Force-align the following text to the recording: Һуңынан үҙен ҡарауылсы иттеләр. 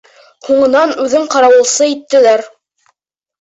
Һуңынан 0.45 0.93
үҙен 1.03 1.27
ҡарауылсы 1.35 1.91
иттеләр. 1.91 2.43